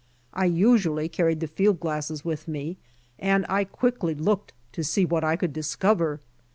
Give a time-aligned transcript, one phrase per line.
[0.33, 2.77] I usu ally carried the field glasses with me
[3.19, 6.19] and I quickly looked to see what I could discover.